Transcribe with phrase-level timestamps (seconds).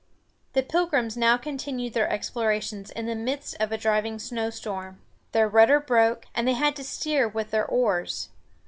[0.53, 4.99] The Pilgrims now continued their explorations in the midst of a driving snowstorm.
[5.31, 8.29] Their rudder broke, and they had to steer with their oars.